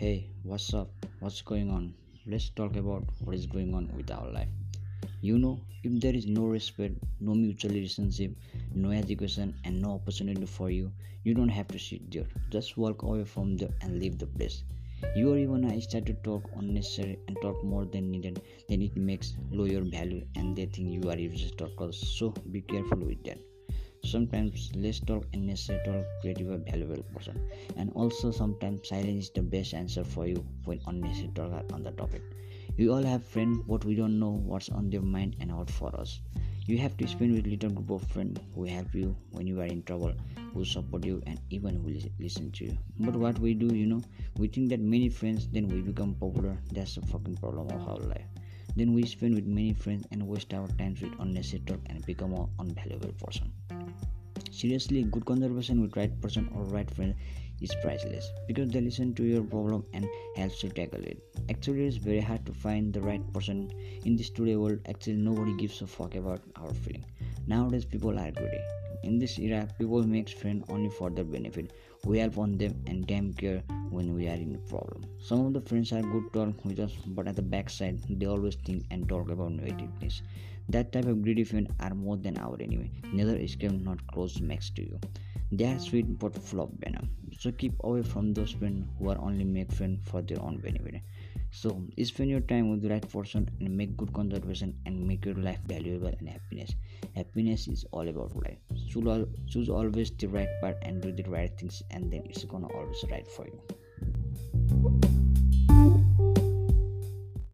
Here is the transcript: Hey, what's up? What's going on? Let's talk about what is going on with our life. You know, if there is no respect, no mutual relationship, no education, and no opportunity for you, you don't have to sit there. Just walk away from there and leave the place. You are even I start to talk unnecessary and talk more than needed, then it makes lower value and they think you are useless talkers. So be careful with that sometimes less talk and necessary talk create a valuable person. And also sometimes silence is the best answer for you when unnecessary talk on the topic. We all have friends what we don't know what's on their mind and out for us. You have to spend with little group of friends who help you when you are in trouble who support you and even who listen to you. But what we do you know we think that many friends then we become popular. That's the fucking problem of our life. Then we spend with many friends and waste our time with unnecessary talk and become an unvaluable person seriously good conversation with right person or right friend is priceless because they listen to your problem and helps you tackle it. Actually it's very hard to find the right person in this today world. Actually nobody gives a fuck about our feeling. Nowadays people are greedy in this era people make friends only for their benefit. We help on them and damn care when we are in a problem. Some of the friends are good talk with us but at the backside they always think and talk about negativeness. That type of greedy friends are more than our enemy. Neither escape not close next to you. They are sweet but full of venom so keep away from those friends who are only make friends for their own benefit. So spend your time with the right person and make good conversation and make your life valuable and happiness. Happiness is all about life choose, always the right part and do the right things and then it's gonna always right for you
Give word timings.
Hey, 0.00 0.30
what's 0.44 0.72
up? 0.72 0.88
What's 1.18 1.42
going 1.42 1.68
on? 1.68 1.92
Let's 2.26 2.48
talk 2.48 2.74
about 2.76 3.02
what 3.22 3.34
is 3.34 3.44
going 3.44 3.74
on 3.74 3.90
with 3.94 4.10
our 4.10 4.30
life. 4.32 4.48
You 5.20 5.36
know, 5.36 5.60
if 5.84 6.00
there 6.00 6.14
is 6.14 6.24
no 6.26 6.46
respect, 6.46 6.94
no 7.20 7.34
mutual 7.34 7.72
relationship, 7.72 8.32
no 8.74 8.92
education, 8.92 9.52
and 9.64 9.82
no 9.82 9.96
opportunity 9.96 10.46
for 10.46 10.70
you, 10.70 10.90
you 11.24 11.34
don't 11.34 11.50
have 11.50 11.68
to 11.68 11.78
sit 11.78 12.10
there. 12.10 12.24
Just 12.48 12.78
walk 12.78 13.02
away 13.02 13.26
from 13.26 13.58
there 13.58 13.74
and 13.82 14.00
leave 14.00 14.18
the 14.18 14.24
place. 14.24 14.64
You 15.14 15.34
are 15.34 15.36
even 15.36 15.66
I 15.66 15.78
start 15.80 16.06
to 16.06 16.14
talk 16.14 16.48
unnecessary 16.56 17.18
and 17.28 17.36
talk 17.42 17.62
more 17.62 17.84
than 17.84 18.10
needed, 18.10 18.40
then 18.70 18.80
it 18.80 18.96
makes 18.96 19.34
lower 19.50 19.82
value 19.82 20.24
and 20.34 20.56
they 20.56 20.64
think 20.64 20.92
you 20.94 21.10
are 21.10 21.18
useless 21.18 21.52
talkers. 21.58 22.00
So 22.18 22.32
be 22.50 22.62
careful 22.62 23.00
with 23.00 23.22
that 23.24 23.38
sometimes 24.10 24.70
less 24.74 25.00
talk 25.00 25.24
and 25.32 25.46
necessary 25.46 25.80
talk 25.84 26.04
create 26.20 26.40
a 26.40 26.56
valuable 26.58 27.02
person. 27.14 27.40
And 27.76 27.92
also 27.94 28.30
sometimes 28.30 28.88
silence 28.88 29.26
is 29.26 29.30
the 29.30 29.42
best 29.42 29.74
answer 29.74 30.04
for 30.04 30.26
you 30.26 30.44
when 30.64 30.80
unnecessary 30.86 31.30
talk 31.34 31.72
on 31.72 31.84
the 31.84 31.92
topic. 31.92 32.22
We 32.76 32.88
all 32.88 33.02
have 33.02 33.24
friends 33.24 33.62
what 33.66 33.84
we 33.84 33.94
don't 33.94 34.18
know 34.18 34.32
what's 34.44 34.68
on 34.68 34.90
their 34.90 35.02
mind 35.02 35.36
and 35.40 35.52
out 35.52 35.70
for 35.70 35.94
us. 36.00 36.20
You 36.66 36.78
have 36.78 36.96
to 36.98 37.06
spend 37.06 37.34
with 37.34 37.46
little 37.46 37.70
group 37.70 37.90
of 37.90 38.08
friends 38.10 38.40
who 38.54 38.64
help 38.64 38.94
you 38.94 39.16
when 39.30 39.46
you 39.46 39.60
are 39.60 39.66
in 39.66 39.82
trouble 39.84 40.14
who 40.52 40.64
support 40.64 41.04
you 41.04 41.22
and 41.26 41.40
even 41.50 41.76
who 41.76 41.96
listen 42.18 42.50
to 42.52 42.64
you. 42.64 42.78
But 42.98 43.16
what 43.16 43.38
we 43.38 43.54
do 43.54 43.74
you 43.74 43.86
know 43.86 44.02
we 44.38 44.48
think 44.48 44.68
that 44.70 44.80
many 44.80 45.08
friends 45.08 45.46
then 45.48 45.68
we 45.68 45.80
become 45.80 46.14
popular. 46.14 46.56
That's 46.72 46.96
the 46.96 47.02
fucking 47.06 47.36
problem 47.36 47.68
of 47.70 47.88
our 47.88 47.98
life. 48.08 48.26
Then 48.76 48.92
we 48.92 49.04
spend 49.04 49.34
with 49.34 49.46
many 49.46 49.72
friends 49.72 50.06
and 50.10 50.26
waste 50.26 50.54
our 50.54 50.68
time 50.78 50.96
with 51.00 51.18
unnecessary 51.18 51.62
talk 51.66 51.80
and 51.86 52.04
become 52.06 52.34
an 52.34 52.48
unvaluable 52.58 53.16
person 53.18 53.52
seriously 54.50 55.02
good 55.04 55.24
conversation 55.24 55.80
with 55.80 55.96
right 55.96 56.20
person 56.20 56.48
or 56.54 56.64
right 56.64 56.90
friend 56.94 57.14
is 57.60 57.74
priceless 57.82 58.30
because 58.46 58.70
they 58.70 58.80
listen 58.80 59.14
to 59.14 59.24
your 59.24 59.42
problem 59.42 59.84
and 59.92 60.06
helps 60.36 60.62
you 60.62 60.70
tackle 60.70 61.02
it. 61.02 61.22
Actually 61.50 61.86
it's 61.86 61.96
very 61.96 62.20
hard 62.20 62.44
to 62.46 62.52
find 62.52 62.92
the 62.92 63.00
right 63.00 63.32
person 63.32 63.70
in 64.04 64.16
this 64.16 64.30
today 64.30 64.56
world. 64.56 64.80
Actually 64.88 65.16
nobody 65.16 65.56
gives 65.56 65.82
a 65.82 65.86
fuck 65.86 66.14
about 66.14 66.40
our 66.56 66.72
feeling. 66.72 67.04
Nowadays 67.46 67.84
people 67.84 68.18
are 68.18 68.30
greedy 68.30 68.60
in 69.02 69.18
this 69.18 69.38
era 69.38 69.68
people 69.78 70.02
make 70.02 70.28
friends 70.28 70.64
only 70.68 70.90
for 70.90 71.10
their 71.10 71.24
benefit. 71.24 71.72
We 72.04 72.18
help 72.18 72.38
on 72.38 72.56
them 72.58 72.74
and 72.86 73.06
damn 73.06 73.32
care 73.32 73.62
when 73.90 74.14
we 74.14 74.28
are 74.28 74.34
in 74.34 74.54
a 74.54 74.58
problem. 74.70 75.04
Some 75.20 75.46
of 75.46 75.52
the 75.52 75.60
friends 75.60 75.92
are 75.92 76.02
good 76.02 76.32
talk 76.32 76.64
with 76.64 76.80
us 76.80 76.92
but 77.06 77.28
at 77.28 77.36
the 77.36 77.42
backside 77.42 78.00
they 78.08 78.26
always 78.26 78.56
think 78.56 78.84
and 78.90 79.08
talk 79.08 79.30
about 79.30 79.52
negativeness. 79.52 80.22
That 80.68 80.92
type 80.92 81.06
of 81.06 81.22
greedy 81.22 81.44
friends 81.44 81.70
are 81.80 81.94
more 81.94 82.16
than 82.16 82.38
our 82.38 82.56
enemy. 82.60 82.90
Neither 83.12 83.36
escape 83.36 83.72
not 83.72 84.06
close 84.08 84.40
next 84.40 84.76
to 84.76 84.82
you. 84.82 85.00
They 85.52 85.66
are 85.66 85.78
sweet 85.78 86.18
but 86.18 86.36
full 86.36 86.60
of 86.60 86.70
venom 86.78 87.10
so 87.40 87.50
keep 87.50 87.72
away 87.84 88.02
from 88.02 88.34
those 88.34 88.52
friends 88.52 88.86
who 88.98 89.08
are 89.10 89.18
only 89.18 89.44
make 89.44 89.72
friends 89.72 90.00
for 90.04 90.20
their 90.20 90.42
own 90.42 90.58
benefit. 90.58 91.00
So 91.50 91.82
spend 92.02 92.28
your 92.28 92.40
time 92.40 92.70
with 92.70 92.82
the 92.82 92.90
right 92.90 93.08
person 93.08 93.48
and 93.60 93.76
make 93.76 93.96
good 93.96 94.12
conversation 94.12 94.74
and 94.84 95.06
make 95.08 95.24
your 95.24 95.36
life 95.36 95.60
valuable 95.66 96.12
and 96.18 96.28
happiness. 96.28 96.74
Happiness 97.16 97.66
is 97.66 97.86
all 97.92 98.06
about 98.06 98.36
life 98.36 98.58
choose, 98.90 99.68
always 99.68 100.10
the 100.10 100.26
right 100.26 100.48
part 100.60 100.76
and 100.82 101.00
do 101.02 101.12
the 101.12 101.22
right 101.24 101.56
things 101.58 101.82
and 101.90 102.10
then 102.12 102.22
it's 102.24 102.44
gonna 102.44 102.66
always 102.68 103.04
right 103.10 103.26
for 103.26 103.46
you 103.46 105.09